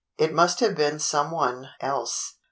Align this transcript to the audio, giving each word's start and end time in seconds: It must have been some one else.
It 0.17 0.33
must 0.33 0.61
have 0.61 0.73
been 0.75 0.97
some 0.97 1.29
one 1.29 1.69
else. 1.79 2.33